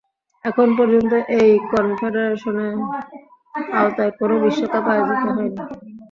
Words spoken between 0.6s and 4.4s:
পর্যন্ত এই কনফেডারেশনের আওতায় কোনো